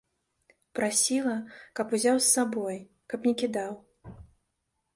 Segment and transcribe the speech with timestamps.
[0.79, 1.33] Прасіла,
[1.79, 2.81] каб узяў з сабой,
[3.13, 3.73] каб не кідаў.